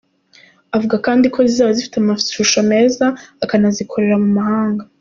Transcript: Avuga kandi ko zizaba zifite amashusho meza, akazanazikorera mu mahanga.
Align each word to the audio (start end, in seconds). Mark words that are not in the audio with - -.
Avuga 0.75 0.95
kandi 1.05 1.25
ko 1.33 1.39
zizaba 1.49 1.75
zifite 1.77 1.95
amashusho 1.99 2.59
meza, 2.71 3.05
akazanazikorera 3.43 4.15
mu 4.25 4.29
mahanga. 4.39 4.83